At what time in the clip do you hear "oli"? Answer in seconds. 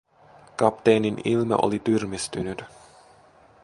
1.55-1.79